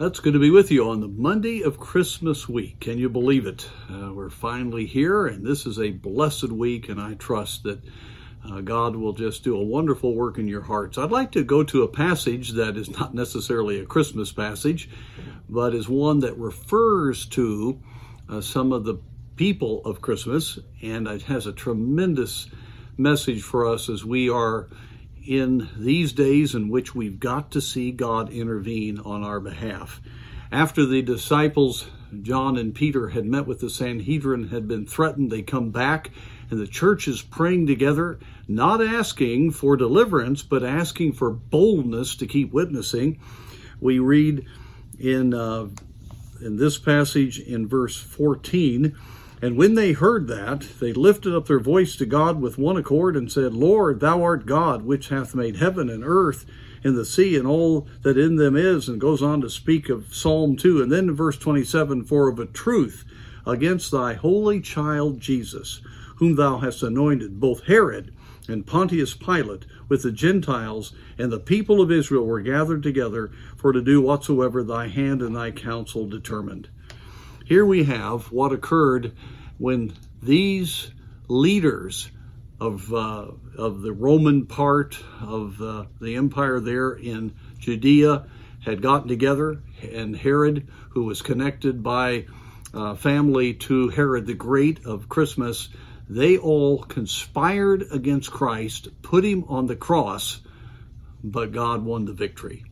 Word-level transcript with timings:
That's 0.00 0.20
good 0.20 0.32
to 0.32 0.38
be 0.38 0.50
with 0.50 0.70
you 0.70 0.88
on 0.88 1.02
the 1.02 1.08
Monday 1.08 1.60
of 1.60 1.78
Christmas 1.78 2.48
week. 2.48 2.80
Can 2.80 2.96
you 2.96 3.10
believe 3.10 3.44
it? 3.44 3.68
Uh, 3.86 4.14
we're 4.14 4.30
finally 4.30 4.86
here, 4.86 5.26
and 5.26 5.44
this 5.44 5.66
is 5.66 5.78
a 5.78 5.90
blessed 5.90 6.50
week, 6.50 6.88
and 6.88 6.98
I 6.98 7.12
trust 7.12 7.64
that 7.64 7.82
uh, 8.42 8.62
God 8.62 8.96
will 8.96 9.12
just 9.12 9.44
do 9.44 9.54
a 9.54 9.62
wonderful 9.62 10.14
work 10.14 10.38
in 10.38 10.48
your 10.48 10.62
hearts. 10.62 10.96
I'd 10.96 11.10
like 11.10 11.32
to 11.32 11.44
go 11.44 11.62
to 11.64 11.82
a 11.82 11.88
passage 11.88 12.52
that 12.52 12.78
is 12.78 12.88
not 12.88 13.12
necessarily 13.12 13.78
a 13.78 13.84
Christmas 13.84 14.32
passage, 14.32 14.88
but 15.50 15.74
is 15.74 15.86
one 15.86 16.20
that 16.20 16.38
refers 16.38 17.26
to 17.26 17.78
uh, 18.26 18.40
some 18.40 18.72
of 18.72 18.84
the 18.84 18.98
people 19.36 19.82
of 19.84 20.00
Christmas, 20.00 20.58
and 20.80 21.08
it 21.08 21.24
has 21.24 21.46
a 21.46 21.52
tremendous 21.52 22.48
message 22.96 23.42
for 23.42 23.66
us 23.66 23.90
as 23.90 24.02
we 24.02 24.30
are 24.30 24.70
in 25.24 25.68
these 25.76 26.12
days 26.12 26.54
in 26.54 26.68
which 26.68 26.94
we've 26.94 27.20
got 27.20 27.50
to 27.52 27.60
see 27.60 27.90
God 27.90 28.30
intervene 28.30 28.98
on 28.98 29.22
our 29.22 29.40
behalf. 29.40 30.00
After 30.52 30.84
the 30.84 31.02
disciples, 31.02 31.86
John 32.22 32.56
and 32.56 32.74
Peter, 32.74 33.08
had 33.08 33.24
met 33.24 33.46
with 33.46 33.60
the 33.60 33.70
Sanhedrin, 33.70 34.48
had 34.48 34.66
been 34.66 34.86
threatened, 34.86 35.30
they 35.30 35.42
come 35.42 35.70
back, 35.70 36.10
and 36.50 36.58
the 36.58 36.66
church 36.66 37.06
is 37.06 37.22
praying 37.22 37.68
together, 37.68 38.18
not 38.48 38.82
asking 38.82 39.52
for 39.52 39.76
deliverance, 39.76 40.42
but 40.42 40.64
asking 40.64 41.12
for 41.12 41.30
boldness 41.30 42.16
to 42.16 42.26
keep 42.26 42.52
witnessing. 42.52 43.20
We 43.80 44.00
read 44.00 44.46
in, 44.98 45.32
uh, 45.34 45.68
in 46.42 46.56
this 46.56 46.78
passage 46.78 47.38
in 47.38 47.68
verse 47.68 47.96
14 47.96 48.96
and 49.42 49.56
when 49.56 49.74
they 49.74 49.92
heard 49.92 50.28
that, 50.28 50.66
they 50.80 50.92
lifted 50.92 51.34
up 51.34 51.46
their 51.46 51.60
voice 51.60 51.96
to 51.96 52.06
God 52.06 52.40
with 52.40 52.58
one 52.58 52.76
accord 52.76 53.16
and 53.16 53.32
said, 53.32 53.54
Lord, 53.54 54.00
thou 54.00 54.22
art 54.22 54.44
God, 54.44 54.82
which 54.84 55.08
hath 55.08 55.34
made 55.34 55.56
heaven 55.56 55.88
and 55.88 56.04
earth 56.04 56.44
and 56.84 56.96
the 56.96 57.04
sea 57.04 57.36
and 57.36 57.46
all 57.46 57.88
that 58.02 58.18
in 58.18 58.36
them 58.36 58.56
is, 58.56 58.88
and 58.88 59.00
goes 59.00 59.22
on 59.22 59.40
to 59.40 59.50
speak 59.50 59.88
of 59.88 60.14
Psalm 60.14 60.56
2. 60.56 60.82
And 60.82 60.92
then 60.92 61.12
verse 61.12 61.38
27, 61.38 62.04
For 62.04 62.28
of 62.28 62.38
a 62.38 62.46
truth 62.46 63.04
against 63.46 63.90
thy 63.90 64.14
holy 64.14 64.60
child 64.60 65.20
Jesus, 65.20 65.80
whom 66.16 66.36
thou 66.36 66.58
hast 66.58 66.82
anointed, 66.82 67.40
both 67.40 67.64
Herod 67.64 68.12
and 68.48 68.66
Pontius 68.66 69.14
Pilate 69.14 69.64
with 69.88 70.02
the 70.02 70.12
Gentiles 70.12 70.92
and 71.18 71.32
the 71.32 71.38
people 71.38 71.80
of 71.80 71.90
Israel 71.90 72.26
were 72.26 72.40
gathered 72.40 72.82
together 72.82 73.30
for 73.56 73.72
to 73.72 73.80
do 73.80 74.00
whatsoever 74.00 74.62
thy 74.62 74.88
hand 74.88 75.22
and 75.22 75.34
thy 75.34 75.50
counsel 75.50 76.06
determined. 76.06 76.68
Here 77.50 77.66
we 77.66 77.82
have 77.82 78.30
what 78.30 78.52
occurred 78.52 79.12
when 79.58 79.94
these 80.22 80.92
leaders 81.26 82.08
of, 82.60 82.94
uh, 82.94 83.26
of 83.58 83.82
the 83.82 83.92
Roman 83.92 84.46
part 84.46 85.02
of 85.20 85.60
uh, 85.60 85.86
the 86.00 86.14
empire 86.14 86.60
there 86.60 86.92
in 86.92 87.34
Judea 87.58 88.26
had 88.60 88.80
gotten 88.80 89.08
together, 89.08 89.64
and 89.82 90.16
Herod, 90.16 90.68
who 90.90 91.02
was 91.02 91.22
connected 91.22 91.82
by 91.82 92.26
uh, 92.72 92.94
family 92.94 93.54
to 93.54 93.88
Herod 93.88 94.26
the 94.26 94.34
Great 94.34 94.86
of 94.86 95.08
Christmas, 95.08 95.70
they 96.08 96.38
all 96.38 96.78
conspired 96.78 97.84
against 97.90 98.30
Christ, 98.30 99.02
put 99.02 99.24
him 99.24 99.42
on 99.48 99.66
the 99.66 99.74
cross, 99.74 100.40
but 101.24 101.50
God 101.50 101.84
won 101.84 102.04
the 102.04 102.12
victory. 102.12 102.62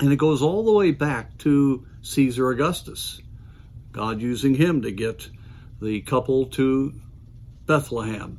And 0.00 0.10
it 0.10 0.16
goes 0.16 0.40
all 0.40 0.64
the 0.64 0.72
way 0.72 0.92
back 0.92 1.36
to 1.40 1.86
Caesar 2.00 2.48
Augustus. 2.48 3.20
God 3.92 4.20
using 4.20 4.54
him 4.54 4.82
to 4.82 4.90
get 4.90 5.28
the 5.80 6.00
couple 6.00 6.46
to 6.46 6.94
Bethlehem. 7.66 8.38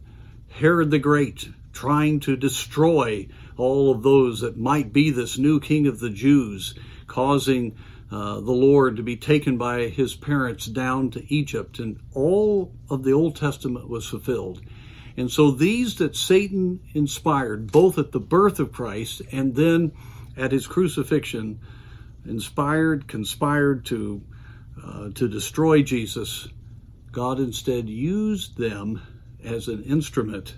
Herod 0.50 0.92
the 0.92 1.00
Great 1.00 1.50
trying 1.74 2.20
to 2.22 2.36
destroy 2.36 3.28
all 3.58 3.92
of 3.92 4.04
those 4.04 4.42
that 4.42 4.58
might 4.58 4.94
be 4.94 5.10
this 5.10 5.38
new 5.38 5.60
king 5.60 5.88
of 5.88 6.00
the 6.00 6.10
Jews, 6.10 6.74
causing 7.08 7.76
uh, 8.12 8.36
the 8.36 8.52
Lord 8.52 8.98
to 8.98 9.04
be 9.04 9.16
taken 9.16 9.58
by 9.58 9.88
his 9.88 10.16
parents 10.16 10.66
down 10.68 11.10
to 11.12 11.34
Egypt. 11.34 11.80
And 11.80 12.00
all 12.14 12.72
of 12.90 13.04
the 13.04 13.14
Old 13.14 13.36
Testament 13.36 13.90
was 13.90 14.08
fulfilled. 14.08 14.62
And 15.18 15.32
so 15.32 15.52
these 15.52 15.96
that 15.96 16.16
Satan 16.16 16.80
inspired, 16.94 17.72
both 17.72 17.98
at 17.98 18.12
the 18.12 18.20
birth 18.20 18.60
of 18.60 18.72
Christ 18.72 19.22
and 19.32 19.56
then 19.56 19.92
at 20.36 20.52
his 20.52 20.66
crucifixion, 20.66 21.60
inspired, 22.26 23.08
conspired 23.08 23.86
to 23.86 24.24
uh, 24.82 25.10
to 25.16 25.28
destroy 25.28 25.84
Jesus, 25.84 26.48
God 27.12 27.40
instead 27.40 27.90
used 27.90 28.58
them 28.58 29.02
as 29.44 29.68
an 29.68 29.84
instrument 29.84 30.56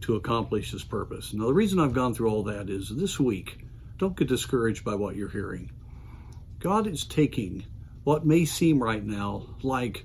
to 0.00 0.16
accomplish 0.16 0.70
his 0.70 0.84
purpose. 0.84 1.32
Now, 1.34 1.46
the 1.46 1.54
reason 1.54 1.78
I've 1.78 1.92
gone 1.92 2.14
through 2.14 2.30
all 2.30 2.42
that 2.44 2.70
is 2.70 2.88
this 2.88 3.20
week, 3.20 3.64
don't 3.98 4.16
get 4.16 4.28
discouraged 4.28 4.84
by 4.84 4.94
what 4.94 5.16
you're 5.16 5.28
hearing. 5.28 5.70
God 6.58 6.86
is 6.86 7.04
taking 7.04 7.64
what 8.04 8.26
may 8.26 8.44
seem 8.44 8.82
right 8.82 9.04
now 9.04 9.46
like 9.62 10.04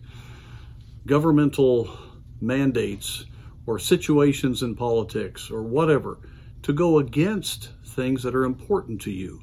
governmental 1.06 1.98
mandates 2.40 3.26
or 3.66 3.80
situations 3.80 4.64
in 4.64 4.76
politics 4.76 5.52
or 5.52 5.64
whatever 5.64 6.20
to 6.64 6.74
go 6.74 7.00
against 7.00 7.70
things 7.86 8.24
that 8.24 8.36
are 8.36 8.44
important 8.44 9.02
to 9.02 9.12
you. 9.12 9.42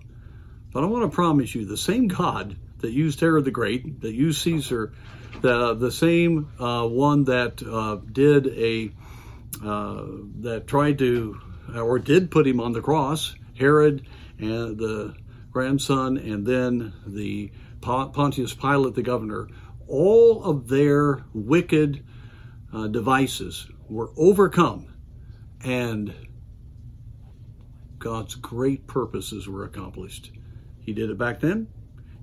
But 0.72 0.82
I 0.82 0.86
want 0.86 1.10
to 1.10 1.14
promise 1.14 1.54
you 1.54 1.64
the 1.64 1.76
same 1.76 2.08
God 2.08 2.56
that 2.78 2.90
used 2.90 3.20
Herod 3.20 3.44
the 3.44 3.50
Great, 3.50 4.00
that 4.00 4.14
used 4.14 4.42
Caesar, 4.42 4.92
the 5.40 5.74
the 5.74 5.92
same 5.92 6.50
uh, 6.58 6.86
one 6.86 7.24
that 7.24 7.62
uh, 7.62 7.96
did 8.12 8.46
a 8.48 8.92
uh, 9.64 10.04
that 10.40 10.66
tried 10.66 10.98
to 10.98 11.40
or 11.74 11.98
did 11.98 12.30
put 12.30 12.46
him 12.46 12.60
on 12.60 12.72
the 12.72 12.80
cross, 12.80 13.34
Herod 13.58 14.06
and 14.38 14.78
the 14.78 15.14
grandson, 15.50 16.16
and 16.16 16.46
then 16.46 16.92
the 17.06 17.50
Pontius 17.80 18.54
Pilate, 18.54 18.94
the 18.94 19.02
governor. 19.02 19.48
All 19.86 20.44
of 20.44 20.68
their 20.68 21.24
wicked 21.32 22.04
uh, 22.72 22.88
devices 22.88 23.68
were 23.88 24.10
overcome, 24.16 24.94
and 25.64 26.14
God's 27.98 28.34
great 28.34 28.86
purposes 28.86 29.48
were 29.48 29.64
accomplished. 29.64 30.30
He 30.80 30.92
did 30.92 31.10
it 31.10 31.18
back 31.18 31.40
then. 31.40 31.68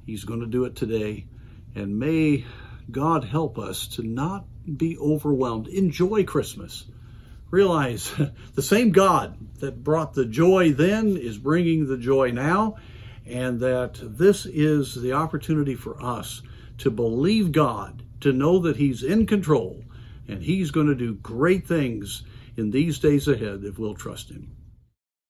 He's 0.05 0.23
going 0.23 0.41
to 0.41 0.45
do 0.45 0.65
it 0.65 0.75
today. 0.75 1.25
And 1.73 1.99
may 1.99 2.45
God 2.91 3.23
help 3.23 3.57
us 3.57 3.87
to 3.89 4.03
not 4.03 4.45
be 4.77 4.97
overwhelmed. 4.97 5.67
Enjoy 5.67 6.23
Christmas. 6.23 6.85
Realize 7.49 8.13
the 8.55 8.61
same 8.61 8.91
God 8.91 9.37
that 9.59 9.83
brought 9.83 10.13
the 10.13 10.25
joy 10.25 10.73
then 10.73 11.17
is 11.17 11.37
bringing 11.37 11.87
the 11.87 11.97
joy 11.97 12.31
now, 12.31 12.77
and 13.25 13.59
that 13.61 13.99
this 14.01 14.45
is 14.45 14.95
the 14.95 15.13
opportunity 15.13 15.75
for 15.75 16.01
us 16.01 16.41
to 16.79 16.91
believe 16.91 17.51
God, 17.51 18.03
to 18.21 18.31
know 18.31 18.59
that 18.59 18.77
He's 18.77 19.03
in 19.03 19.25
control, 19.25 19.83
and 20.27 20.43
He's 20.43 20.71
going 20.71 20.87
to 20.87 20.95
do 20.95 21.15
great 21.15 21.67
things 21.67 22.23
in 22.57 22.71
these 22.71 22.99
days 22.99 23.27
ahead 23.27 23.63
if 23.63 23.79
we'll 23.79 23.95
trust 23.95 24.29
Him. 24.29 24.55